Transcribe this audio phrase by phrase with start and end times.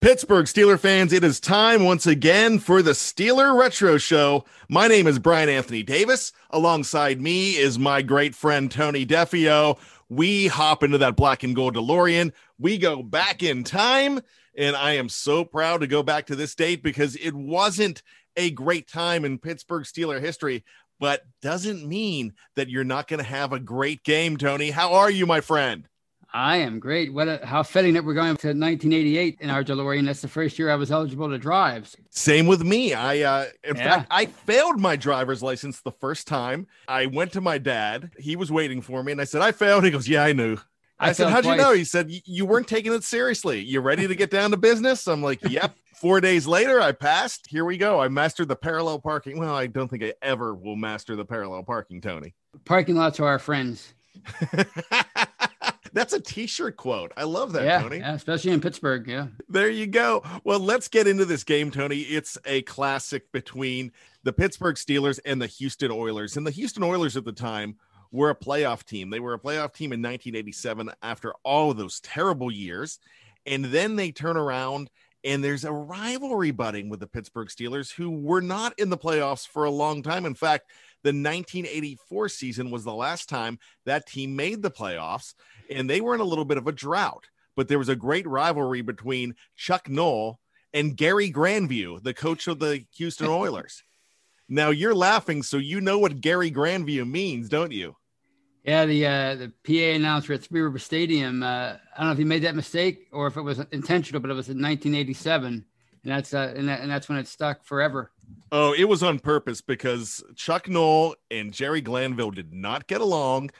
[0.00, 4.46] Pittsburgh Steeler fans, it is time once again for the Steeler Retro Show.
[4.66, 6.32] My name is Brian Anthony Davis.
[6.48, 9.78] Alongside me is my great friend Tony Defeo.
[10.08, 12.32] We hop into that black and gold DeLorean.
[12.58, 14.20] We go back in time,
[14.56, 18.02] and I am so proud to go back to this date because it wasn't
[18.36, 20.64] a great time in Pittsburgh Steeler history,
[20.98, 24.70] but doesn't mean that you're not going to have a great game, Tony.
[24.70, 25.89] How are you, my friend?
[26.32, 27.12] I am great.
[27.12, 30.06] What a, how fitting that we're going to 1988 in our DeLorean.
[30.06, 31.94] That's the first year I was eligible to drive.
[32.10, 32.94] Same with me.
[32.94, 33.96] I uh in yeah.
[33.96, 36.66] fact I failed my driver's license the first time.
[36.86, 38.10] I went to my dad.
[38.18, 39.84] He was waiting for me and I said I failed.
[39.84, 40.56] He goes, "Yeah, I knew."
[40.98, 41.56] I, I said, "How'd twice.
[41.56, 43.60] you know?" He said, "You weren't taking it seriously.
[43.60, 47.46] You ready to get down to business?" I'm like, "Yep." Four days later, I passed.
[47.50, 48.00] Here we go.
[48.00, 49.38] I mastered the parallel parking.
[49.38, 52.34] Well, I don't think I ever will master the parallel parking, Tony.
[52.64, 53.92] Parking lots are our friends.
[55.92, 57.12] That's a t-shirt quote.
[57.16, 57.98] I love that, yeah, Tony.
[57.98, 59.06] Yeah, especially in Pittsburgh.
[59.06, 59.28] Yeah.
[59.48, 60.22] There you go.
[60.44, 62.00] Well, let's get into this game, Tony.
[62.00, 66.36] It's a classic between the Pittsburgh Steelers and the Houston Oilers.
[66.36, 67.76] And the Houston Oilers at the time
[68.12, 69.10] were a playoff team.
[69.10, 72.98] They were a playoff team in 1987 after all of those terrible years.
[73.46, 74.90] And then they turn around
[75.22, 79.46] and there's a rivalry budding with the Pittsburgh Steelers, who were not in the playoffs
[79.46, 80.24] for a long time.
[80.24, 80.70] In fact,
[81.02, 85.34] the 1984 season was the last time that team made the playoffs
[85.70, 87.28] and they were in a little bit of a drought.
[87.56, 90.38] But there was a great rivalry between Chuck Noll
[90.72, 93.82] and Gary Grandview, the coach of the Houston Oilers.
[94.48, 97.96] now you're laughing, so you know what Gary Grandview means, don't you?
[98.64, 101.42] Yeah, the uh, the PA announcer at Three River Stadium.
[101.42, 104.30] Uh, I don't know if he made that mistake or if it was intentional, but
[104.30, 105.64] it was in 1987, and
[106.04, 108.12] that's uh, and, that, and that's when it stuck forever.
[108.52, 113.50] Oh, it was on purpose because Chuck Noll and Jerry Glanville did not get along.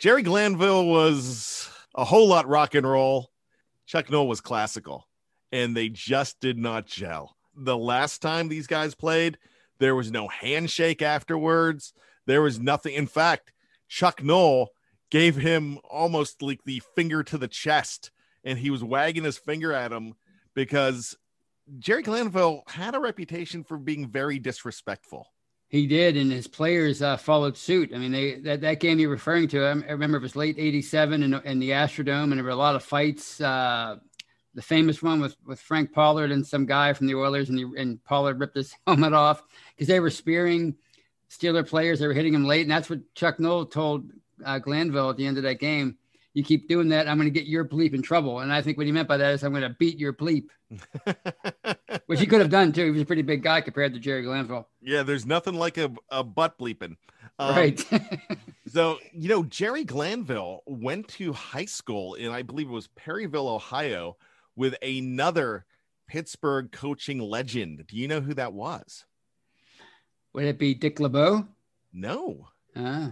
[0.00, 3.32] Jerry Glanville was a whole lot rock and roll.
[3.84, 5.08] Chuck Noll was classical,
[5.50, 7.36] and they just did not gel.
[7.56, 9.38] The last time these guys played,
[9.80, 11.92] there was no handshake afterwards.
[12.26, 12.94] There was nothing.
[12.94, 13.52] In fact,
[13.88, 14.68] Chuck Noll
[15.10, 18.12] gave him almost like the finger to the chest,
[18.44, 20.14] and he was wagging his finger at him
[20.54, 21.16] because
[21.80, 25.26] Jerry Glanville had a reputation for being very disrespectful.
[25.68, 27.92] He did, and his players uh, followed suit.
[27.94, 31.22] I mean, they that, that game you're referring to, I remember it was late '87
[31.22, 33.40] in, in the Astrodome, and there were a lot of fights.
[33.40, 33.96] Uh,
[34.54, 37.66] the famous one with with Frank Pollard and some guy from the Oilers, and, he,
[37.76, 39.42] and Pollard ripped his helmet off
[39.74, 40.74] because they were spearing
[41.30, 41.98] Steeler players.
[41.98, 44.10] They were hitting him late, and that's what Chuck Noll told
[44.44, 45.98] uh, Glanville at the end of that game
[46.34, 48.40] you keep doing that, I'm going to get your bleep in trouble.
[48.40, 50.46] And I think what he meant by that is I'm going to beat your bleep,
[52.06, 52.84] which he could have done too.
[52.84, 54.68] He was a pretty big guy compared to Jerry Glanville.
[54.80, 56.96] Yeah, there's nothing like a, a butt bleeping.
[57.38, 57.84] Um, right.
[58.68, 63.48] so, you know, Jerry Glanville went to high school in, I believe it was Perryville,
[63.48, 64.16] Ohio,
[64.56, 65.64] with another
[66.08, 67.84] Pittsburgh coaching legend.
[67.86, 69.04] Do you know who that was?
[70.34, 71.46] Would it be Dick LeBeau?
[71.92, 72.48] No.
[72.76, 73.10] Uh,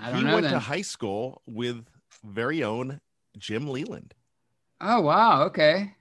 [0.00, 0.28] I don't he know.
[0.28, 0.52] He went then.
[0.52, 1.84] to high school with
[2.24, 3.00] very own
[3.36, 4.14] Jim Leyland.
[4.80, 5.42] Oh, wow.
[5.44, 5.92] Okay.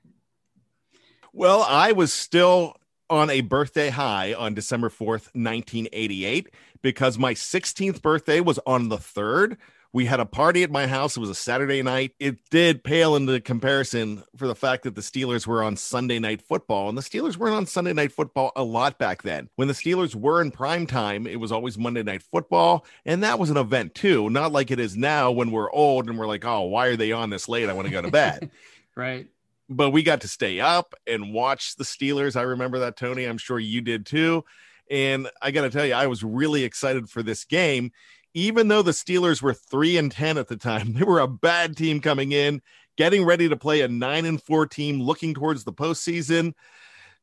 [1.34, 2.76] Well, I was still
[3.10, 6.50] on a birthday high on December 4th, 1988,
[6.82, 9.58] because my 16th birthday was on the 3rd,
[9.94, 11.18] we had a party at my house.
[11.18, 12.14] It was a Saturday night.
[12.20, 16.42] It did pale into comparison for the fact that the Steelers were on Sunday night
[16.42, 19.50] football, and the Steelers weren't on Sunday night football a lot back then.
[19.56, 23.40] When the Steelers were in prime time, it was always Monday night football, and that
[23.40, 24.30] was an event too.
[24.30, 27.12] Not like it is now when we're old and we're like, oh, why are they
[27.12, 27.70] on this late?
[27.70, 28.52] I want to go to bed.
[28.96, 29.28] right
[29.70, 32.36] but we got to stay up and watch the Steelers.
[32.36, 33.26] I remember that, Tony.
[33.26, 34.46] I'm sure you did too.
[34.90, 37.92] And I got to tell you, I was really excited for this game
[38.38, 41.76] even though the Steelers were 3 and 10 at the time, they were a bad
[41.76, 42.62] team coming in,
[42.96, 46.54] getting ready to play a 9 and 4 team looking towards the postseason.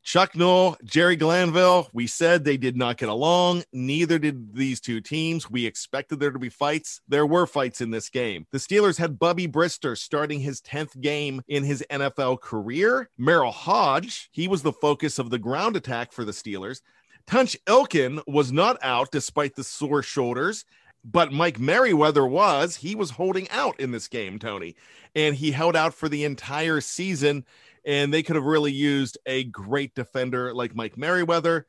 [0.02, 3.62] Chuck Noll, Jerry Glanville, we said they did not get along.
[3.72, 5.48] Neither did these two teams.
[5.48, 7.00] We expected there to be fights.
[7.08, 8.46] There were fights in this game.
[8.50, 13.08] The Steelers had Bubby Brister starting his 10th game in his NFL career.
[13.18, 16.82] Merril Hoge, he was the focus of the ground attack for the Steelers.
[17.26, 20.66] Tunch Ilkin was not out despite the sore shoulders
[21.04, 22.76] but Mike Merriweather was.
[22.76, 24.74] He was holding out in this game, Tony,
[25.14, 27.44] and he held out for the entire season.
[27.86, 31.66] And they could have really used a great defender like Mike Merriweather.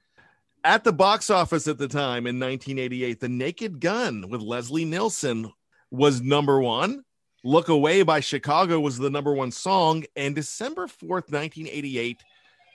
[0.64, 5.52] At the box office at the time in 1988, The Naked Gun with Leslie Nielsen
[5.92, 7.04] was number one.
[7.44, 10.06] Look Away by Chicago was the number one song.
[10.16, 12.24] And December 4th, 1988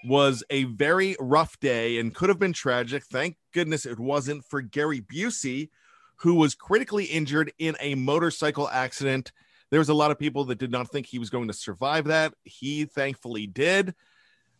[0.04, 3.04] was a very rough day and could have been tragic.
[3.06, 5.70] Thank goodness it wasn't for Gary Busey,
[6.20, 9.32] who was critically injured in a motorcycle accident.
[9.70, 12.06] There was a lot of people that did not think he was going to survive
[12.06, 12.34] that.
[12.44, 13.94] He thankfully did.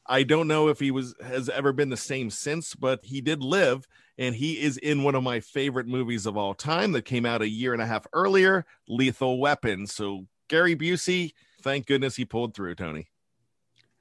[0.07, 3.43] I don't know if he was has ever been the same since, but he did
[3.43, 3.87] live
[4.19, 7.43] and he is in one of my favorite movies of all time that came out
[7.43, 9.87] a year and a half earlier, Lethal Weapon.
[9.87, 13.09] So Gary Busey, thank goodness he pulled through, Tony.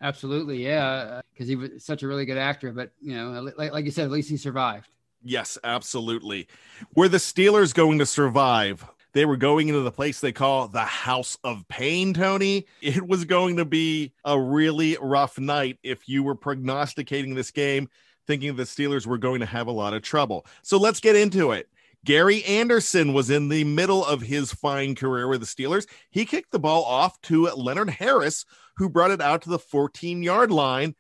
[0.02, 2.72] Absolutely, yeah, because he was such a really good actor.
[2.72, 4.88] But you know, like, like you said, at least he survived.
[5.24, 6.48] Yes, absolutely.
[6.96, 8.86] Were the Steelers going to survive?
[9.14, 12.68] They were going into the place they call the House of Pain, Tony.
[12.82, 17.90] It was going to be a really rough night if you were prognosticating this game,
[18.28, 20.46] thinking the Steelers were going to have a lot of trouble.
[20.62, 21.70] So let's get into it.
[22.06, 25.86] Gary Anderson was in the middle of his fine career with the Steelers.
[26.12, 28.46] He kicked the ball off to Leonard Harris,
[28.78, 30.96] who brought it out to the 14 yard line.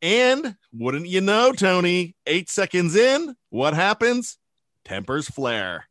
[0.00, 4.38] And wouldn't you know, Tony, eight seconds in, what happens?
[4.84, 5.88] Tempers flare.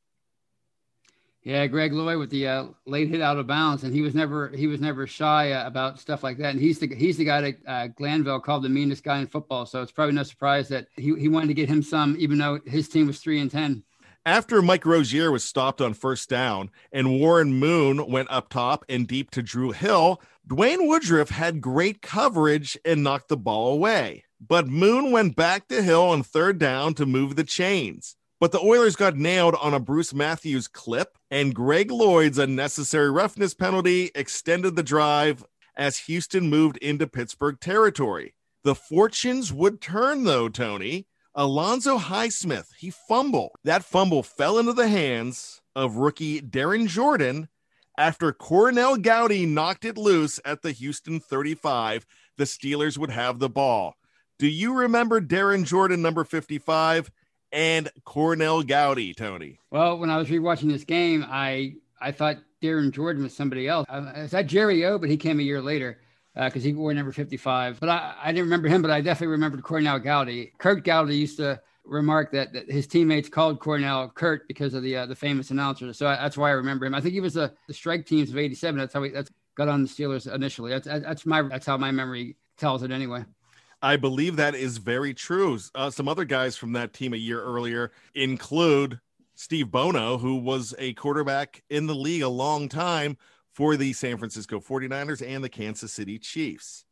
[1.47, 4.49] Yeah, Greg Lloyd with the uh, late hit out of bounds, and he was never
[4.49, 6.49] he was never shy uh, about stuff like that.
[6.49, 9.65] And he's the he's the guy that uh, Glanville called the meanest guy in football.
[9.65, 12.59] So it's probably no surprise that he, he wanted to get him some, even though
[12.65, 13.83] his team was three and ten.
[14.27, 19.07] After Mike Rozier was stopped on first down and Warren Moon went up top and
[19.07, 24.25] deep to Drew Hill, Dwayne Woodruff had great coverage and knocked the ball away.
[24.45, 28.17] But Moon went back to Hill on third down to move the chains.
[28.37, 33.53] But the Oilers got nailed on a Bruce Matthews clip, and Greg Lloyd's unnecessary roughness
[33.53, 35.45] penalty extended the drive
[35.77, 38.35] as Houston moved into Pittsburgh territory.
[38.65, 41.07] The fortunes would turn, though, Tony.
[41.39, 43.51] Alonzo Highsmith, he fumbled.
[43.63, 47.47] That fumble fell into the hands of rookie Darin Jordan
[47.95, 52.07] after Cornell Gowdy knocked it loose at the Houston 35.
[52.37, 53.95] The Steelers would have the ball.
[54.39, 57.11] Do you remember Darin Jordan, number 55?
[57.53, 59.57] and Cornell Gowdy, Tony?
[59.71, 63.85] Well, when I was rewatching this game, I I thought Darin Jordan was somebody else.
[63.89, 65.99] I, I thought Jerry O, but he came a year later
[66.45, 67.79] because uh, he wore number 55.
[67.79, 70.53] But I, I didn't remember him, but I definitely remembered Cornell Gowdy.
[70.59, 74.97] Curt Gowdy used to remark that, that his teammates called Cornell Curt because of the
[74.97, 75.91] uh, the famous announcer.
[75.93, 76.93] So I, that's why I remember him.
[76.93, 78.77] I think he was the, the strike teams of 87.
[78.79, 80.71] That's how he that's got on the Steelers initially.
[80.71, 83.25] That's that's my that's how my memory tells it anyway.
[83.81, 85.59] I believe that is very true.
[85.75, 88.99] Uh, some other guys from that team a year earlier include
[89.35, 93.17] Steve Bono, who was a quarterback in the league a long time
[93.57, 96.85] for the San Francisco 49ers and the Kansas City Chiefs.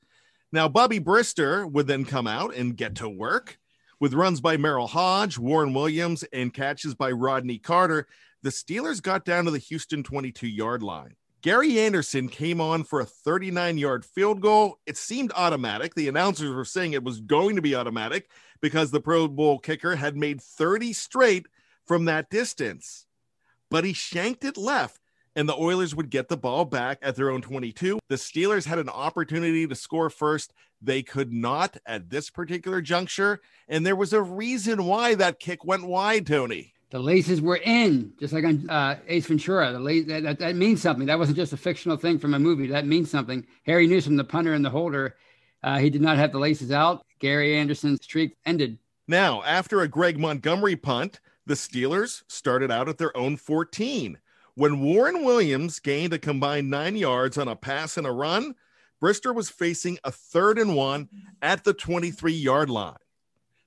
[0.51, 3.59] Now, Bubby Brister would then come out and get to work
[3.99, 8.07] with runs by Merril Hoge, Warren Williams, and catches by Rodney Carter.
[8.41, 11.15] The Steelers got down to the Houston 22 yard line.
[11.43, 14.79] Gary Anderson came on for a 39 yard field goal.
[14.87, 15.93] It seemed automatic.
[15.93, 19.95] The announcers were saying it was going to be automatic because the Pro Bowl kicker
[19.95, 21.45] had made 30 straight
[21.85, 23.05] from that distance.
[23.69, 24.99] But he shanked it left,
[25.35, 27.99] and the Oilers would get the ball back at their own 22.
[28.09, 30.53] The Steelers had an opportunity to score first.
[30.81, 33.41] They could not at this particular juncture.
[33.67, 38.13] And there was a reason why that kick went wide, Tony the laces were in,
[38.19, 39.73] just like on uh, Ace Ventura.
[39.73, 41.05] The lace, that, that, that, means something.
[41.05, 42.67] That wasn't just a fictional thing from a movie.
[42.67, 43.45] That means something.
[43.65, 45.17] Harry Newsome, the punter and the holder,
[45.61, 47.05] uh, he did not have the laces out.
[47.19, 48.77] Gary Anderson's streak ended.
[49.09, 54.17] Now, after a Greg Montgomery punt, the Steelers started out at their own 14.
[54.55, 58.55] When Warren Williams gained a combined nine yards on a pass and a run,
[59.03, 61.09] Brister was facing a third and one
[61.41, 62.95] at the 23 yard line.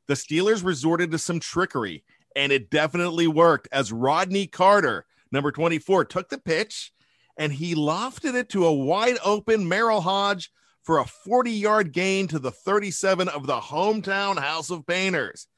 [0.06, 6.06] The Steelers resorted to some trickery and it definitely worked as Rodney Carter, number 24,
[6.06, 6.92] took the pitch
[7.36, 10.50] and he lofted it to a wide open Merril Hoge
[10.82, 15.48] for a 40 yard gain to the 37 of the hometown House of Painters.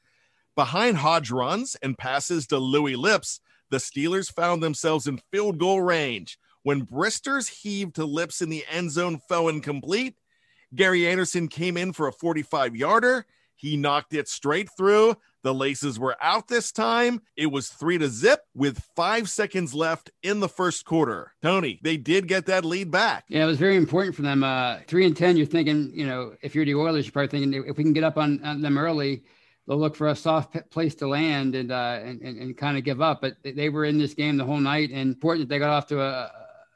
[0.57, 3.39] Behind Hoge runs and passes to Louis Lipps,
[3.71, 6.37] the Steelers found themselves in field goal range.
[6.63, 10.15] When Brister's heave to Lipps in the end zone fell incomplete,
[10.75, 13.25] Gary Anderson came in for a 45 yarder.
[13.55, 15.15] He knocked it straight through.
[15.43, 17.21] The laces were out this time.
[17.35, 21.33] It was three to zip with five seconds left in the first quarter.
[21.41, 23.25] Tony, they did get that lead back.
[23.27, 24.43] Yeah, it was very important for them.
[24.43, 27.63] Uh, three and 10, you're thinking, you know, if you're the Oilers, you're probably thinking
[27.67, 29.23] if we can get up on, on them early,
[29.67, 32.83] they'll look for a soft place to land and, uh, and, and, and kind of
[32.83, 33.21] give up.
[33.21, 35.87] But they were in this game the whole night and important that they got off
[35.87, 36.31] to a,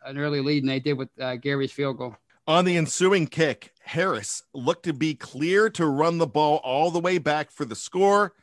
[0.05, 2.15] an early lead and they did with uh, Gary's field goal.
[2.47, 6.99] On the ensuing kick, Harris looked to be clear to run the ball all the
[6.99, 8.33] way back for the score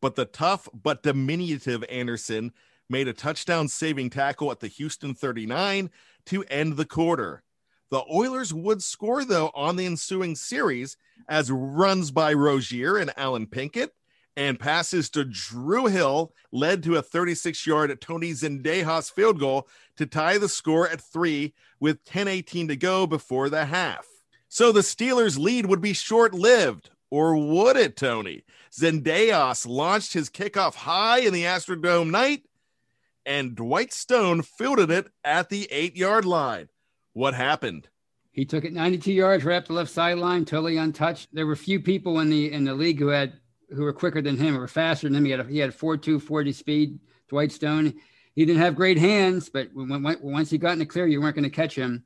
[0.00, 2.52] but the tough but diminutive Anderson
[2.88, 5.90] made a touchdown saving tackle at the Houston 39
[6.26, 7.42] to end the quarter.
[7.90, 10.96] The Oilers would score, though, on the ensuing series
[11.28, 13.90] as runs by Rozier and Allen Pinkett
[14.36, 20.06] and passes to Drew Hill led to a 36 yard Tony Zendejas field goal to
[20.06, 24.06] tie the score at three with 10 18 to go before the half.
[24.48, 28.44] So the Steelers' lead would be short lived, or would it, Tony?
[28.72, 32.42] Zendejas launched his kickoff high in the Astrodome night,
[33.24, 36.68] and Dwight Stone fielded it at the eight yard line.
[37.16, 37.88] What happened?
[38.30, 41.28] He took it 92 yards up the left sideline, totally untouched.
[41.32, 43.32] There were few people in the in the league who had
[43.70, 45.24] who were quicker than him or faster than him.
[45.24, 46.98] He had a, he had 4.2 40 speed.
[47.30, 47.94] Dwight Stone.
[48.34, 51.22] He didn't have great hands, but when, when, once he got in the clear, you
[51.22, 52.04] weren't going to catch him.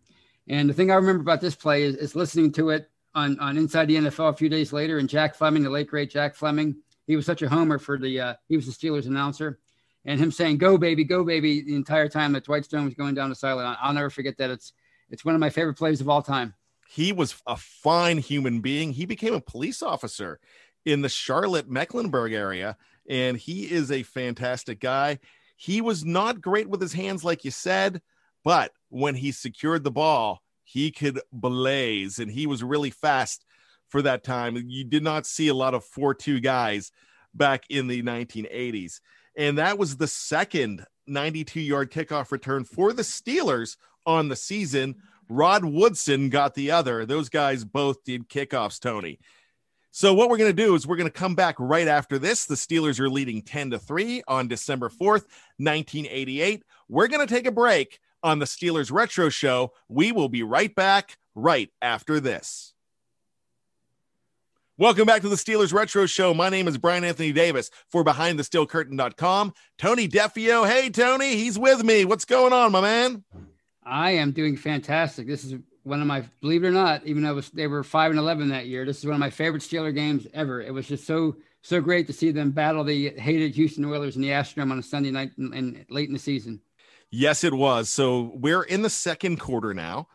[0.49, 3.57] And the thing I remember about this play is, is listening to it on, on
[3.57, 4.99] Inside the NFL a few days later.
[4.99, 6.77] And Jack Fleming, the late great Jack Fleming,
[7.09, 9.59] he was such a homer for the uh, he was the Steelers announcer,
[10.05, 13.17] and him saying "Go baby, go baby" the entire time that Dwight Stone was going
[13.17, 13.77] down the sideline.
[13.83, 14.51] I'll never forget that.
[14.51, 14.73] It's
[15.11, 16.55] it's one of my favorite plays of all time.
[16.89, 18.93] He was a fine human being.
[18.93, 20.41] He became a police officer
[20.85, 22.77] in the Charlotte Mecklenburg area,
[23.09, 25.19] and he is a fantastic guy.
[25.57, 28.01] He was not great with his hands, like you said,
[28.45, 33.45] but when he secured the ball, he could blaze and he was really fast
[33.89, 34.57] for that time.
[34.57, 36.93] You did not see a lot of 4 2 guys
[37.35, 39.01] back in the 1980s.
[39.37, 43.77] And that was the second 92 yard kickoff return for the Steelers
[44.07, 44.97] on the season.
[45.29, 47.05] Rod Woodson got the other.
[47.05, 49.21] Those guys both did kickoffs, Tony.
[49.93, 52.47] So what we're going to do is we're going to come back right after this.
[52.47, 55.27] The Steelers are leading 10 to 3 on December 4th,
[55.59, 56.65] 1988.
[56.89, 59.73] We're going to take a break on the Steelers Retro Show.
[59.89, 62.73] We will be right back right after this.
[64.81, 66.33] Welcome back to the Steelers Retro Show.
[66.33, 69.53] My name is Brian Anthony Davis for BehindTheSteelCurtain.com.
[69.77, 70.67] Tony Defeo.
[70.67, 72.07] Hey, Tony, he's with me.
[72.07, 73.23] What's going on, my man?
[73.85, 75.27] I am doing fantastic.
[75.27, 78.11] This is one of my, believe it or not, even though was, they were five
[78.11, 80.63] and eleven that year, this is one of my favorite Steeler games ever.
[80.63, 84.23] It was just so so great to see them battle the hated Houston Oilers in
[84.23, 86.59] the Astrodome on a Sunday night and, and late in the season.
[87.11, 87.91] Yes, it was.
[87.91, 90.09] So we're in the second quarter now,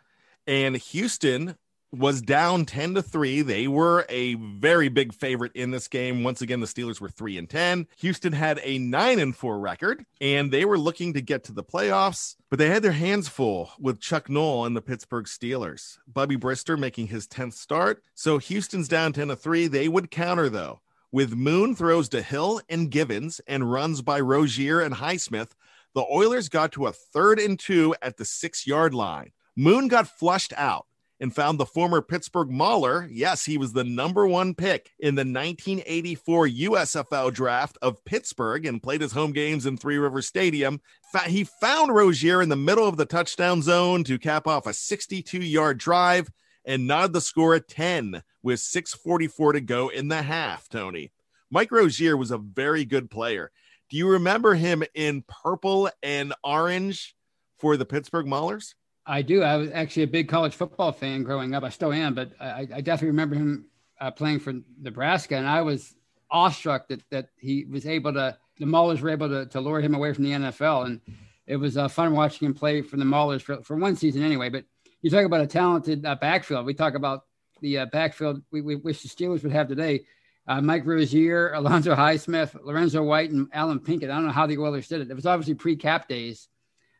[0.48, 1.56] and Houston
[1.98, 3.42] was down 10 to 3.
[3.42, 6.24] They were a very big favorite in this game.
[6.24, 7.88] Once again, the Steelers were 3 and 10.
[7.98, 11.64] Houston had a 9 and 4 record and they were looking to get to the
[11.64, 15.98] playoffs, but they had their hands full with Chuck Noll and the Pittsburgh Steelers.
[16.08, 18.04] Bubby Brister making his 10th start.
[18.14, 19.68] So Houston's down 10 to 3.
[19.68, 20.82] They would counter though.
[21.12, 25.52] With Moon throws to Hill and Givens and runs by Rozier and Highsmith,
[25.94, 29.32] the Oilers got to a third and two at the six yard line.
[29.56, 30.86] Moon got flushed out
[31.20, 33.08] and found the former Pittsburgh Mauler.
[33.10, 38.84] Yes, he was the number one pick in the 1984 USFL draft of Pittsburgh and
[38.84, 40.82] played his home games in Three River Stadium.
[41.26, 45.40] He found Rozier in the middle of the touchdown zone to cap off a 62
[45.40, 46.30] yard drive
[46.66, 51.12] and nod the score at 10 with 6.44 to go in the half, Tony.
[51.50, 53.52] Mike Rozier was a very good player.
[53.90, 57.16] Do you remember him in purple and orange
[57.60, 58.74] for the Pittsburgh Maulers?
[59.06, 59.44] I do.
[59.44, 61.64] I was actually a big college football fan growing up.
[61.64, 63.66] I still am, but I, I definitely remember him
[64.02, 65.96] uh, playing for Nebraska, and I was
[66.32, 68.38] awestruck that that he was able to.
[68.58, 71.02] The Maulers were able to, to lure him away from the NFL, and
[71.46, 74.50] it was uh, fun watching him play for the Maulers for, for one season anyway.
[74.50, 74.64] But
[75.02, 76.66] you talk about a talented uh, backfield.
[76.66, 77.26] We talk about
[77.62, 80.06] the uh, backfield we, we wish the Steelers would have today.
[80.48, 84.06] Uh, Mike Rozier, Alonzo Highsmith, Lorenzo White, and Allen Pinkett.
[84.06, 85.12] I don't know how the Oilers did it.
[85.12, 86.48] It was obviously pre-cap days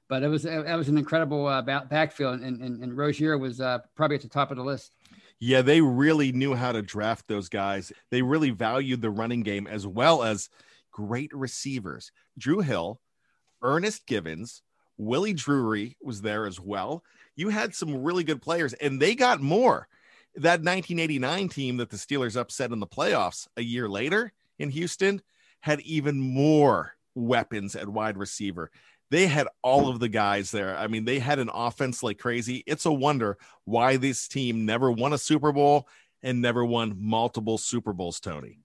[0.08, 3.80] but it was it was an incredible uh, backfield, and, and, and Rozier was uh,
[3.96, 4.96] probably at the top of the list.
[5.40, 7.92] Yeah, they really knew how to draft those guys.
[8.10, 10.50] They really valued the running game as well as
[10.92, 12.12] great receivers.
[12.38, 13.02] Drew Hill,
[13.62, 14.62] Ernest Givens,
[14.98, 17.04] Willie Drewrey was there as well.
[17.36, 19.88] You had some really good players, and they got more.
[20.36, 25.22] That 1989 team that the Steelers upset in the playoffs a year later in Houston
[25.62, 28.70] had even more weapons at wide receiver
[29.12, 30.76] they had all of the guys there.
[30.78, 32.64] I mean, they had an offense like crazy.
[32.66, 35.88] It's a wonder why this team never won a Super Bowl
[36.24, 38.60] and never won multiple Super Bowls, Tony.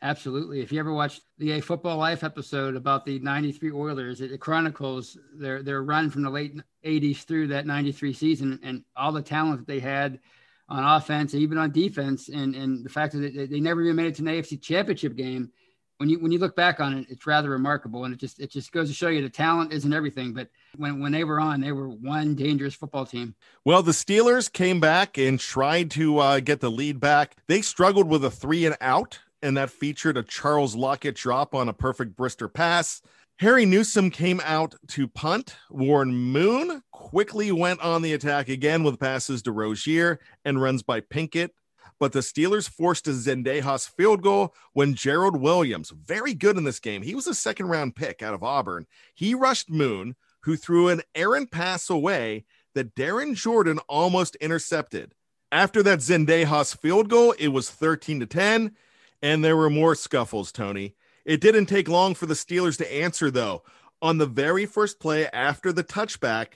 [0.00, 0.60] Absolutely.
[0.60, 5.18] If you ever watched the A Football Life episode about the 93 Oilers, it, chronicles
[5.34, 6.54] their, their run from the late
[6.84, 10.20] 80s through that 93 season and all the talent that they had
[10.68, 14.06] on offense, even on defense, and, and the fact that they, they never even made
[14.06, 15.50] it to an AFC championship game
[15.98, 18.50] when you when you look back on it, it's rather remarkable, and it just it
[18.50, 20.32] just goes to show you the talent isn't everything.
[20.32, 23.34] But when when they were on, they were one dangerous football team.
[23.64, 27.36] Well, the Steelers came back and tried to uh, get the lead back.
[27.48, 31.68] They struggled with a three and out, and that featured a Charles Lockett drop on
[31.68, 33.02] a perfect Brister pass.
[33.40, 35.56] Harry Newsome came out to punt.
[35.70, 41.00] Warren Moon quickly went on the attack again with passes to Rozier and runs by
[41.00, 41.50] Pinkett
[41.98, 46.78] but the Steelers forced a Zendejas field goal when Gerald Williams, very good in this
[46.78, 48.86] game, he was a second round pick out of Auburn.
[49.14, 55.14] He rushed Moon, who threw an errant pass away that Darin Jordan almost intercepted.
[55.50, 58.76] After that Zendejas field goal, it was 13 to 10,
[59.22, 60.94] and there were more scuffles, Tony.
[61.24, 63.62] It didn't take long for the Steelers to answer, though.
[64.00, 66.54] On the very first play after the touchback,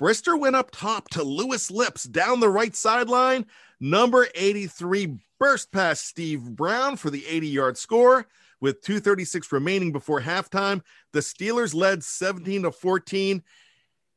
[0.00, 3.46] Brister went up top to Louis Lipps down the right sideline.
[3.80, 8.26] Number 83 burst past Steve Brown for the 80 yard score.
[8.60, 10.80] With 236 remaining before halftime,
[11.12, 13.42] the Steelers led 17 to 14.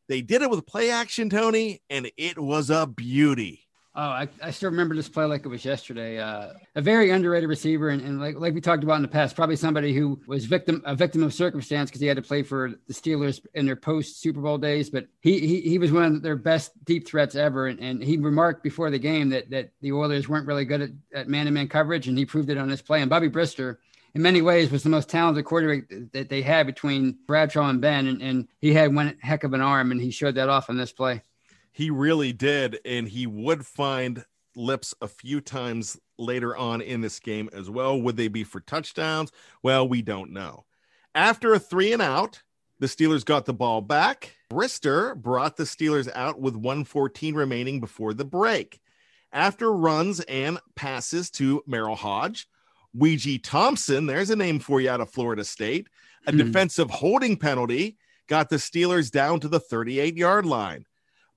[0.08, 3.67] They did it with play action, Tony, and it was a beauty.
[4.00, 6.20] Oh, I, I still remember this play like it was yesterday.
[6.20, 9.36] Uh, a very underrated receiver, and, and like like we talked about in the past,
[9.36, 12.74] probably somebody who was victim a victim of circumstance because he had to play for
[12.88, 14.92] the Steelers in their post Super Bowl days.
[14.92, 18.18] But he, he he was one of their best deep threats ever, and, and he
[18.18, 22.08] remarked before the game that that the Oilers weren't really good at, at man-to-man coverage,
[22.08, 23.02] and he proved it on this play.
[23.02, 23.78] And Bubby Brister,
[24.14, 28.06] in many ways was the most talented quarterback that they had between Bradshaw and Ben,
[28.06, 30.78] and, and he had one heck of an arm, and he showed that off on
[30.78, 31.24] this play.
[31.78, 32.80] He really did.
[32.86, 38.02] And he would find Lipps a few times later on in this game as well.
[38.02, 39.32] Would they be for touchdowns?
[39.62, 40.66] Well, we don't know.
[41.14, 42.42] After a three and out,
[42.80, 44.36] the Steelers got the ball back.
[44.50, 48.82] Brister brought the Steelers out with 114 remaining before the break.
[49.32, 52.48] After runs and passes to Merril Hoge
[52.98, 55.90] Weege Thompson, there's a name for you out of Florida State,
[56.26, 56.38] a hmm.
[56.38, 60.88] defensive holding penalty got the Steelers down to the 38 yard line.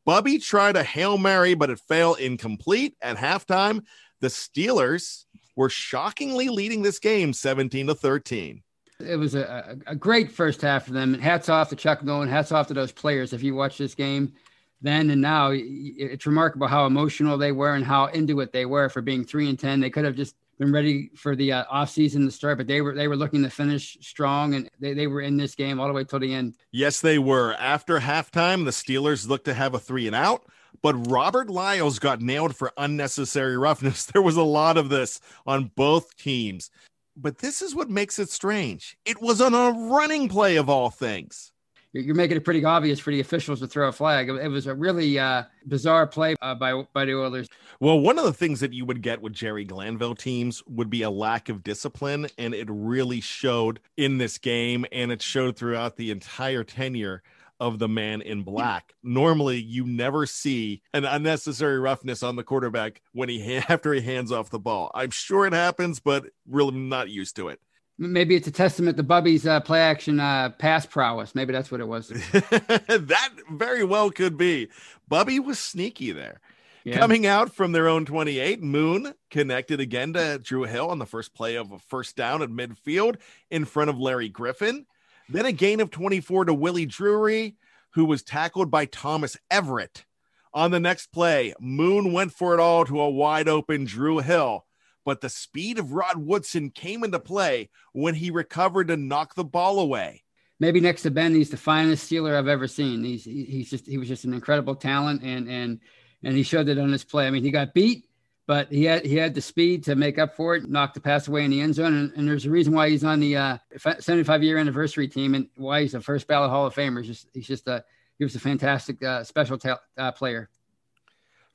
[0.04, 3.84] Bubby tried a Hail Mary, but it failed incomplete at halftime.
[4.20, 5.24] The Steelers
[5.56, 8.62] were shockingly leading this game 17 to 13.
[9.00, 11.14] It was a, a, great first half for them.
[11.14, 12.28] Hats off to Chuck Nolan.
[12.28, 13.32] Hats off to those players.
[13.32, 14.34] If you watch this game
[14.82, 18.88] then and now, it's remarkable how emotional they were and how into it they were
[18.88, 19.80] for being three and 10.
[19.80, 22.94] They could have just been ready for the uh, offseason to start, but they were
[22.94, 25.92] they were looking to finish strong and they, they were in this game all the
[25.92, 26.54] way till the end.
[26.70, 27.54] Yes, they were.
[27.54, 30.44] After halftime, the Steelers looked to have a three and out,
[30.82, 34.06] but Robert Lyles got nailed for unnecessary roughness.
[34.12, 36.70] There was a lot of this on both teams.
[37.16, 38.96] But this is what makes it strange.
[39.04, 41.49] It was on a running play of all things
[41.92, 44.28] you're making it pretty obvious for the officials to throw a flag.
[44.28, 47.48] It was a really uh, bizarre play uh, by by the Oilers.
[47.80, 51.02] Well, one of the things that you would get with Jerry Glanville teams would be
[51.02, 55.96] a lack of discipline, and it really showed in this game, and it showed throughout
[55.96, 57.22] the entire tenure
[57.58, 58.94] of the man in black.
[59.02, 64.32] Normally, you never see an unnecessary roughness on the quarterback when he after he hands
[64.32, 64.90] off the ball.
[64.94, 67.60] I'm sure it happens, but really not used to it.
[68.02, 71.34] Maybe it's a testament to Bubby's uh, play action uh, pass prowess.
[71.34, 72.08] Maybe that's what it was.
[72.08, 74.68] that very well could be.
[75.06, 76.40] Bubby was sneaky there.
[76.82, 76.98] Yeah.
[76.98, 81.34] Coming out from their own 28, Moon connected again to Drew Hill on the first
[81.34, 83.16] play of a first down at midfield
[83.50, 84.86] in front of Larry Griffin.
[85.28, 87.56] Then a gain of 24 to Willie Drewrey,
[87.90, 90.06] who was tackled by Thomas Everett.
[90.54, 94.64] On the next play, Moon went for it all to a wide open Drew Hill
[95.10, 99.42] but the speed of Rod Woodson came into play when he recovered to knock the
[99.42, 100.22] ball away.
[100.60, 103.02] Maybe next to Ben, he's the finest Steeler I've ever seen.
[103.02, 105.80] He's he's just he was just an incredible talent, and and
[106.22, 107.26] and he showed it on this play.
[107.26, 108.06] I mean, he got beat,
[108.46, 111.26] but he had he had the speed to make up for it, knock the pass
[111.26, 113.58] away in the end zone, and, and there's a reason why he's on the uh,
[113.98, 116.98] 75 year anniversary team and why he's the first ballot Hall of Famer.
[116.98, 117.82] He's just he's just a
[118.16, 120.50] he was a fantastic uh, special ta- uh, player.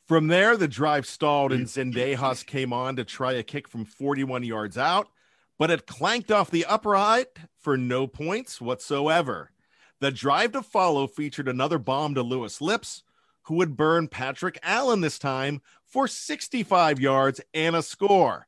[0.08, 4.44] From there, the drive stalled and Zendejas came on to try a kick from 41
[4.44, 5.08] yards out,
[5.58, 9.50] but it clanked off the upright for no points whatsoever.
[10.02, 13.02] The drive to follow featured another bomb to Louis Lipps,
[13.44, 18.48] who would burn Patrick Allen this time for 65 yards and a score.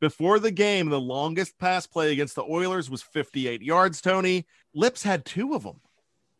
[0.00, 4.44] Before the game, the longest pass play against the Oilers was 58 yards, Tony.
[4.74, 5.80] Lipps had two of them.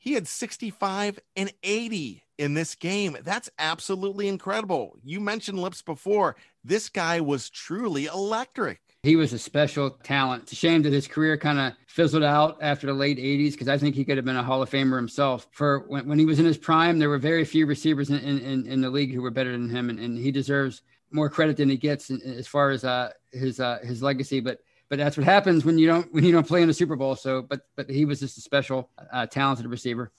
[0.07, 3.17] He had 65 and 80 in this game.
[3.25, 4.97] That's absolutely incredible.
[5.03, 6.37] You mentioned Lipps before.
[6.63, 8.79] This guy was truly electric.
[9.03, 10.45] He was a special talent.
[10.45, 13.67] It's a shame that his career kind of fizzled out after the late 80s because
[13.67, 15.49] I think he could have been a Hall of Famer himself.
[15.51, 18.65] For when, when he was in his prime, there were very few receivers in, in,
[18.65, 21.69] in the league who were better than him, and, and he deserves more credit than
[21.69, 24.39] he gets as far as uh, his uh, his legacy.
[24.39, 26.97] But but that's what happens when you don't when you don't play in the Super
[26.97, 27.17] Bowl.
[27.17, 30.13] So, but but he was just a special, uh, talented receiver.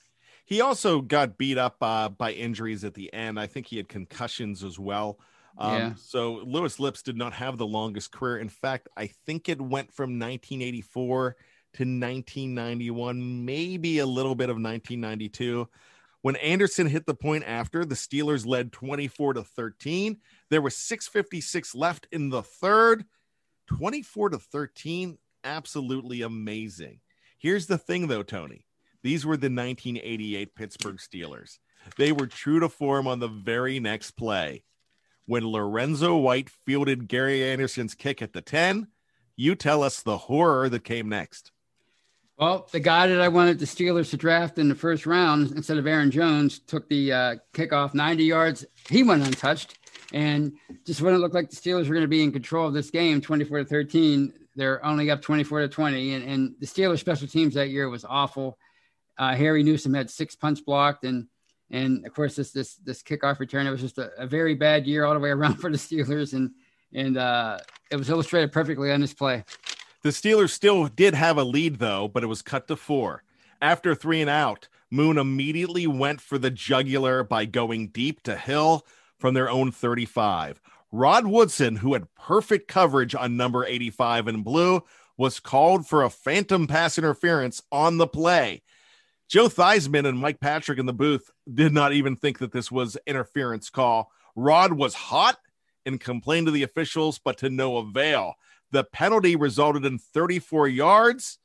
[0.45, 3.39] He also got beat up uh, by injuries at the end.
[3.39, 5.19] I think he had concussions as well.
[5.57, 5.93] Um, yeah.
[5.97, 8.37] So Louis Lipps did not have the longest career.
[8.37, 11.35] In fact, I think it went from 1984
[11.73, 15.67] to 1991, maybe a little bit of 1992.
[16.21, 20.17] When Anderson hit the point after, the Steelers led 24 to 13.
[20.49, 23.05] There was 656 left in the third.
[23.67, 26.99] 24 to 13, absolutely amazing.
[27.37, 28.65] Here's the thing though, Tony.
[29.03, 31.59] These were the 1988 Pittsburgh Steelers.
[31.97, 34.63] They were true to form on the very next play.
[35.27, 38.87] when Lorenzo White fielded Gary Anderson's kick at the 10.
[39.35, 41.51] You tell us the horror that came next.
[42.39, 45.77] Well, the guy that I wanted the Steelers to draft in the first round instead
[45.77, 48.65] of Aaron Jones took the uh, kickoff 90 yards.
[48.89, 49.77] He went untouched.
[50.13, 50.53] And
[50.85, 52.89] just when it looked like the Steelers were going to be in control of this
[52.89, 56.13] game, 24 to 13, they're only up 24 to 20.
[56.13, 58.57] And, and the Steelers special teams that year was awful.
[59.17, 61.03] Uh, Harry Newsome had six punts blocked.
[61.03, 61.27] And,
[61.69, 64.87] and of course, this, this, this kickoff return, it was just a, a very bad
[64.87, 66.33] year all the way around for the Steelers.
[66.33, 66.51] And,
[66.93, 67.59] and uh,
[67.91, 69.43] it was illustrated perfectly on this play.
[70.03, 73.23] The Steelers still did have a lead, though, but it was cut to four.
[73.61, 78.85] After three and out, Moon immediately went for the jugular by going deep to Hill
[79.17, 80.61] from their own 35.
[80.91, 84.83] Rod Woodson, who had perfect coverage on number 85 in blue,
[85.17, 88.61] was called for a phantom pass interference on the play.
[89.27, 92.97] Joe Theismann and Mike Patrick in the booth did not even think that this was
[93.05, 94.11] interference call.
[94.35, 95.37] Rod was hot
[95.85, 98.35] and complained to the officials, but to no avail.
[98.71, 101.39] The penalty resulted in 34 yards,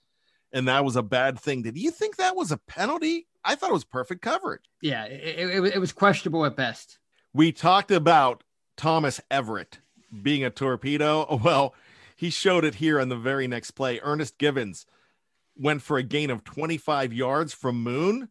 [0.53, 1.63] and that was a bad thing.
[1.63, 3.27] Did you think that was a penalty?
[3.45, 4.63] I thought it was perfect coverage.
[4.81, 6.99] Yeah, it, it, it was questionable at best.
[7.35, 8.45] We talked about
[8.77, 9.79] Thomas Everett
[10.23, 11.27] being a torpedo.
[11.43, 11.75] Well,
[12.15, 13.99] he showed it here on the very next play.
[14.03, 14.87] Ernest Givens
[15.57, 18.29] went for a gain of 25 yards from Moon,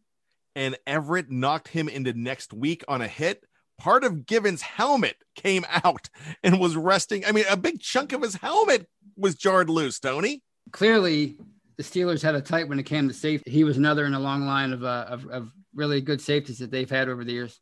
[0.54, 3.44] and Everett knocked him into next week on a hit.
[3.76, 6.08] Part of Givens' helmet came out
[6.44, 7.24] and was resting.
[7.26, 8.86] I mean, a big chunk of his helmet
[9.16, 10.42] was jarred loose, Tony.
[10.70, 11.36] Clearly,
[11.76, 13.50] the Steelers had a tight when it came to safety.
[13.50, 16.70] He was another in a long line of, uh, of, of really good safeties that
[16.70, 17.60] they've had over the years.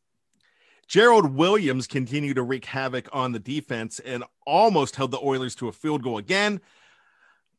[0.91, 5.69] Gerald Williams continued to wreak havoc on the defense and almost held the Oilers to
[5.69, 6.61] a field goal again.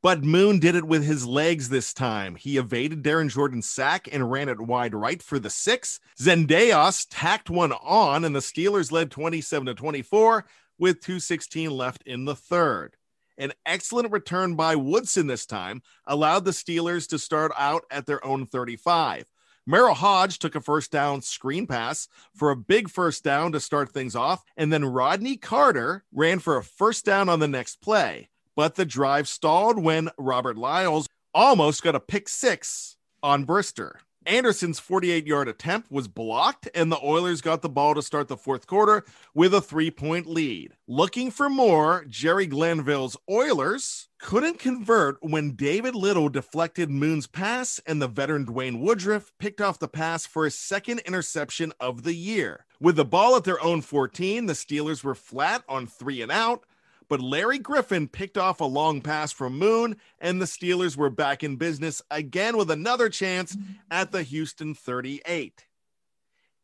[0.01, 2.35] But Moon did it with his legs this time.
[2.35, 6.01] He evaded Darin Jordan's sack and ran it wide right for the six.
[6.19, 10.45] Zendejas tacked one on, and the Steelers led 27 to 24
[10.77, 12.97] with 216 left in the third.
[13.37, 18.25] An excellent return by Woodson this time allowed the Steelers to start out at their
[18.25, 19.23] own 35.
[19.69, 23.91] Merril Hoge took a first down screen pass for a big first down to start
[23.91, 28.29] things off, and then Rodney Carter ran for a first down on the next play.
[28.55, 33.93] But the drive stalled when Robert Lyles almost got a pick six on Brister.
[34.25, 38.37] Anderson's 48 yard attempt was blocked, and the Oilers got the ball to start the
[38.37, 39.03] fourth quarter
[39.33, 40.73] with a three point lead.
[40.87, 47.99] Looking for more, Jerry Glanville's Oilers couldn't convert when David Little deflected Moon's pass, and
[47.99, 52.65] the veteran Dwayne Woodruff picked off the pass for his second interception of the year.
[52.79, 56.63] With the ball at their own 14, the Steelers were flat on three and out,
[57.11, 61.43] but Larry Griffin picked off a long pass from Moon, and the Steelers were back
[61.43, 63.57] in business again with another chance
[63.91, 65.65] at the Houston 38.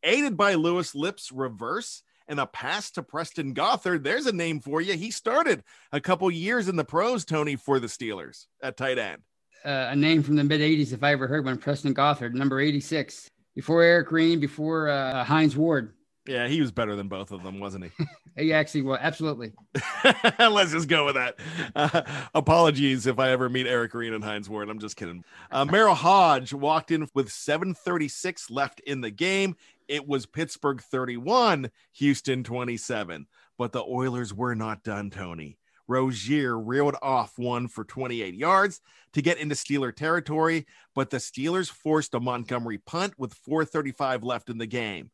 [0.02, 4.80] Aided by Louis Lipps' reverse and a pass to Preston Gothard, there's a name for
[4.80, 4.94] you.
[4.94, 9.20] He started a couple years in the pros, Tony, for the Steelers at tight end.
[9.66, 12.58] Uh, a name from the mid 80s, if I ever heard one, Preston Gothard, number
[12.58, 13.28] 86.
[13.54, 15.92] Before Eric Green, before uh, Hines Ward.
[16.28, 18.06] Yeah, he was better than both of them, wasn't he?
[18.36, 18.98] he actually was.
[19.00, 19.52] Absolutely.
[20.38, 21.38] Let's just go with that.
[21.74, 22.02] Uh,
[22.34, 24.68] apologies if I ever meet Eric Green and Hines Ward.
[24.68, 25.24] I'm just kidding.
[25.50, 29.56] Uh, Merril Hoge walked in with 7:36 left in the game.
[29.88, 33.26] It was Pittsburgh 31, Houston 27.
[33.56, 35.58] But the Oilers were not done, Tony.
[35.88, 38.82] Rozier reeled off one for 28 yards
[39.14, 44.50] to get into Steeler territory, but the Steelers forced a Montgomery punt with 4:35 left
[44.50, 45.10] in the game.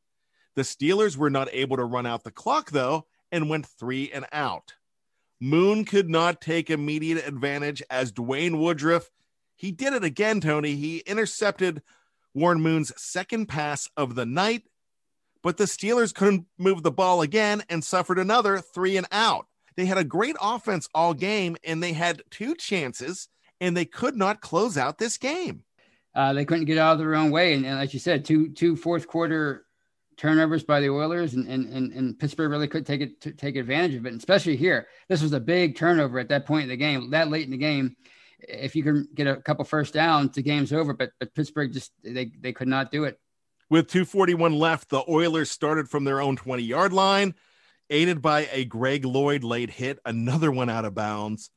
[0.56, 4.26] The Steelers were not able to run out the clock, though, and went three and
[4.32, 4.74] out.
[5.40, 9.10] Moon could not take immediate advantage as Dwayne Woodruff.
[9.56, 10.76] He did it again, Tony.
[10.76, 11.82] He intercepted
[12.34, 14.62] Warren Moon's second pass of the night,
[15.42, 19.46] but the Steelers couldn't move the ball again and suffered another three and out.
[19.76, 23.28] They had a great offense all game and they had two chances
[23.60, 25.64] and they could not close out this game.
[26.14, 27.54] Uh, they couldn't get out of their own way.
[27.54, 29.66] And, and like you said, two two fourth quarter
[30.16, 33.56] turnovers by the Oilers, and and and, and Pittsburgh really could take it to take
[33.56, 34.88] advantage of it, and especially here.
[35.08, 37.56] This was a big turnover at that point in the game, that late in the
[37.56, 37.96] game.
[38.40, 40.92] If you can get a couple first downs, the game's over.
[40.92, 43.18] But but Pittsburgh just they they could not do it.
[43.70, 47.34] With 241 left, the Oilers started from their own 20 yard line,
[47.90, 51.50] aided by a Greg Lloyd late hit, another one out of bounds.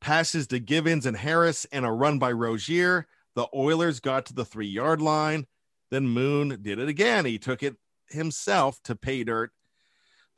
[0.00, 3.06] Passes to Givens and Harris and a run by Rozier.
[3.34, 5.46] The Oilers got to the three yard line.
[5.92, 7.26] Then Moon did it again.
[7.26, 7.76] He took it
[8.08, 9.50] himself to pay dirt.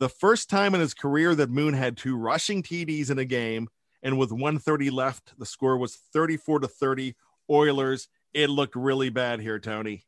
[0.00, 3.68] The first time in his career that Moon had two rushing TDs in a game,
[4.02, 7.14] and with 130 left, the score was 34 to 30
[7.48, 8.08] Oilers.
[8.32, 10.04] It looked really bad here, Tony.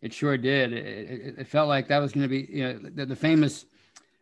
[0.00, 0.72] It sure did.
[0.72, 3.66] It, it, it felt like that was going to be, you know, the, the famous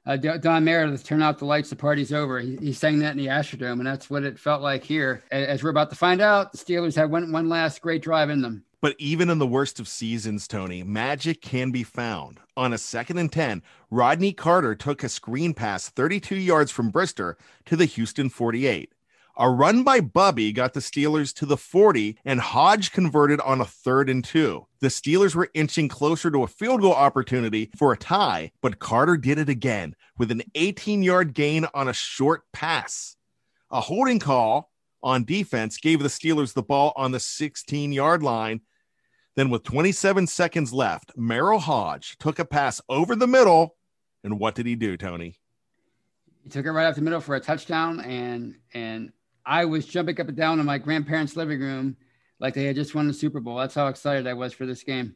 [0.07, 2.41] uh, Don Meredith, turn out the lights, the party's over.
[2.41, 5.23] He, he, sang that in the Astrodome, and that's what it felt like here.
[5.31, 8.41] As we're about to find out, the Steelers had one, one last great drive in
[8.41, 8.65] them.
[8.83, 12.41] But even in the worst of seasons, Tony, magic can be found.
[12.57, 17.35] On a second and 10, Rodney Carter took a screen pass 32 yards from Brister
[17.65, 18.93] to the Houston 48.
[19.39, 23.67] A run by Bubby got the Steelers to the 40, and Hoge converted on a
[23.67, 24.67] third and two.
[24.81, 29.19] The Steelers were inching closer to a field goal opportunity for a tie, but Carter
[29.19, 33.17] did it again with an 18 yard gain on a short pass.
[33.71, 34.71] A holding call
[35.03, 38.61] on defense gave the Steelers the ball on the 16 yard line.
[39.37, 43.77] Then, with 27 seconds left, Merril Hoge took a pass over the middle.
[44.25, 45.39] And what did he do, Tony?
[46.43, 49.13] He took it right up the middle for a touchdown, and and
[49.45, 51.97] I was jumping up and down in my grandparents' living room
[52.39, 53.57] like they had just won the Super Bowl.
[53.57, 55.15] That's how excited I was for this game.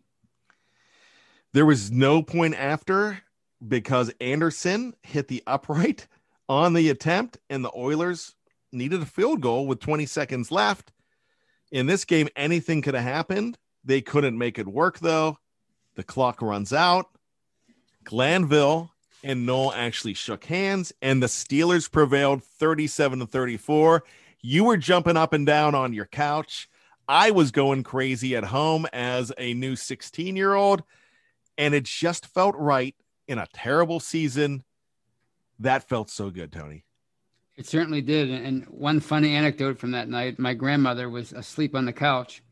[1.52, 3.20] There was no point after
[3.66, 6.06] because Anderson hit the upright
[6.48, 8.34] on the attempt, and the Oilers
[8.72, 10.92] needed a field goal with 20 seconds left.
[11.72, 13.58] In this game, anything could have happened.
[13.84, 15.38] They couldn't make it work, though.
[15.94, 17.06] The clock runs out.
[18.04, 18.90] Glanville
[19.22, 24.04] and Noll actually shook hands, and the Steelers prevailed 37 to 34.
[24.42, 26.68] You were jumping up and down on your couch.
[27.06, 30.82] I was going crazy at home as a new 16 year old,
[31.58, 32.94] and it just felt right
[33.28, 34.64] in a terrible season.
[35.58, 36.84] That felt so good, Tony.
[37.60, 38.30] It certainly did.
[38.30, 42.42] And one funny anecdote from that night my grandmother was asleep on the couch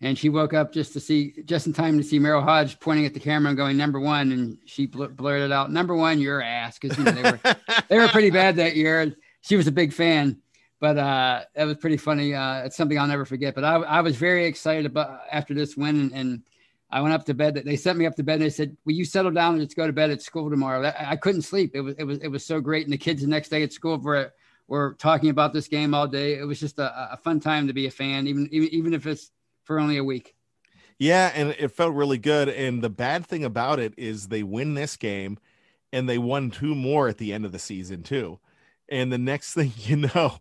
[0.00, 3.06] and she woke up just to see just in time to see Merril Hoge pointing
[3.06, 6.40] at the camera and going number one, and she bl- blurted out number one, your
[6.40, 7.40] ass, because you know, they were
[7.88, 9.14] they were pretty bad that year.
[9.40, 10.40] She was a big fan,
[10.80, 12.34] but uh, that was pretty funny.
[12.34, 13.54] Uh, it's something I'll never forget.
[13.54, 16.42] But I, I was very excited about after this win, and, and
[16.90, 17.60] I went up to bed.
[17.64, 18.34] They sent me up to bed.
[18.34, 20.86] and They said, "Will you settle down and just go to bed at school tomorrow?"
[20.86, 21.72] I, I couldn't sleep.
[21.74, 23.72] It was it was it was so great, and the kids the next day at
[23.72, 24.32] school were
[24.68, 26.38] were talking about this game all day.
[26.38, 29.06] It was just a, a fun time to be a fan, even even even if
[29.06, 29.32] it's
[29.64, 30.34] for only a week.
[30.98, 32.48] Yeah, and it felt really good.
[32.48, 35.38] And the bad thing about it is they win this game
[35.92, 38.40] and they won two more at the end of the season, too.
[38.88, 40.38] And the next thing you know,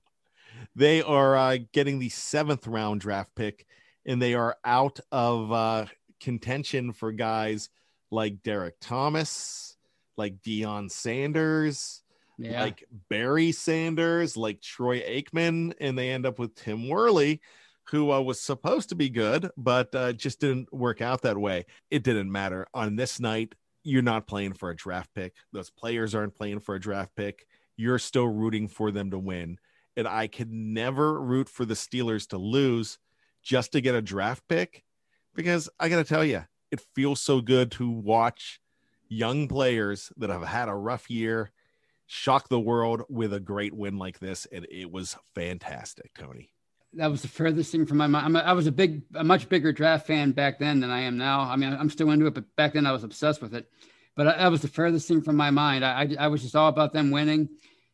[0.76, 3.66] they are uh, getting the seventh round draft pick
[4.06, 5.86] and they are out of uh,
[6.20, 7.70] contention for guys
[8.10, 9.76] like Derrick Thomas,
[10.16, 12.02] like Deion Sanders,
[12.38, 12.62] yeah.
[12.62, 17.42] like Barry Sanders, like Troy Aikman, and they end up with Tim Worley,
[17.86, 21.66] who uh, was supposed to be good, but uh, just didn't work out that way.
[21.90, 22.68] It didn't matter.
[22.74, 25.34] On this night, you're not playing for a draft pick.
[25.54, 27.48] Those players aren't playing for a draft pick.
[27.78, 29.58] You're still rooting for them to win.
[29.96, 33.00] And I could never root for the Steelers to lose
[33.42, 34.84] just to get a draft pick
[35.34, 38.60] because I got to tell you, it feels so good to watch
[39.08, 41.52] young players that have had a rough year
[42.08, 44.48] shock the world with a great win like this.
[44.52, 46.50] And it was fantastic, Tony
[46.94, 48.36] that was the furthest thing from my mind.
[48.36, 51.18] A, i was a big, a much bigger draft fan back then than I am
[51.18, 51.42] now.
[51.42, 53.70] I mean, I'm still into it, but back then I was obsessed with it.
[54.16, 55.86] But I, that was the furthest thing from my mind.
[55.86, 57.50] I, I, I was just all about them winning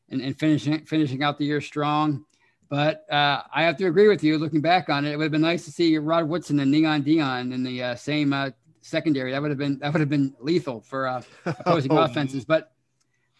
[0.09, 2.25] and, and, finishing finishing out the year strong.
[2.69, 4.37] But uh, I have to agree with you.
[4.37, 7.03] Looking back on it, it would have been nice to see Rod Woodson and Neon
[7.03, 9.31] Deion in the uh, same uh, secondary.
[9.31, 11.97] That would have been that would have been lethal for uh, opposing oh.
[11.97, 12.45] offenses.
[12.45, 12.72] But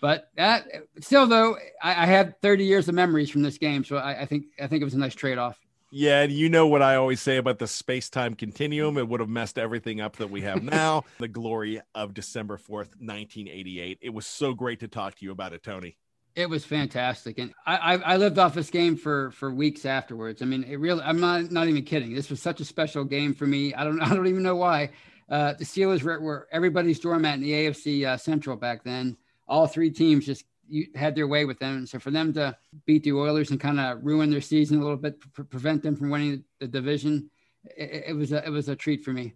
[0.04, 0.68] but that
[1.00, 4.26] still, though, I, I have 30 years of memories from this game, so I, I
[4.26, 5.58] think I think it was a nice trade off.
[5.92, 8.98] Yeah, you know what I always say about the space time continuum.
[8.98, 11.06] It would have messed everything up that we have now.
[11.20, 14.00] the glory of December 4th, 1988.
[14.02, 15.96] It was so great to talk to you about it, Tony.
[16.36, 17.39] It was fantastic.
[17.39, 20.42] And I, I, lived off this game for, for weeks afterwards.
[20.42, 22.13] I mean, it really, I'm not, not even kidding.
[22.13, 23.74] This was such a special game for me.
[23.74, 24.89] I don't, I don't even know why.
[25.30, 29.16] Uh, the Steelers were, were everybody's doormat in the AFC uh, Central back then
[29.47, 31.77] all three teams just you had their way with them.
[31.77, 34.82] And so for them to beat the Oilers and kind of ruin their season a
[34.82, 37.29] little bit, pre- prevent them from winning the division,
[37.77, 39.34] it, it, was a, it was a treat for me.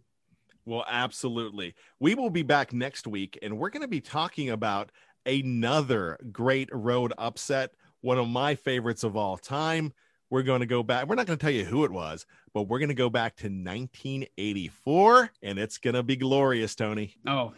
[0.66, 1.76] Well, absolutely.
[2.00, 4.92] We will be back next week, and we're going to be talking about
[5.26, 9.94] another great road upset, one of my favorites of all time.
[10.30, 11.08] We're going to go back.
[11.08, 13.38] We're not going to tell you who it was, but we're going to go back
[13.38, 17.16] to 1984 and it's going to be glorious, Tony.
[17.26, 17.54] Oh,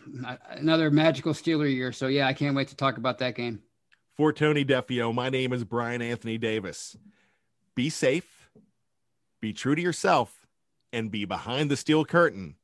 [0.51, 1.91] another magical Steeler year.
[1.91, 3.63] So, yeah, I can't wait to talk about that game.
[4.15, 6.95] For Tony Defeo, my name is Brian Anthony Davis.
[7.73, 8.51] Be safe,
[9.41, 10.45] be true to yourself,
[10.91, 12.55] and be behind the steel curtain.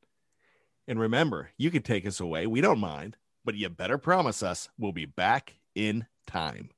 [0.86, 2.46] And remember, you can take us away.
[2.46, 6.70] We don't mind, but you better promise us we'll be back in time.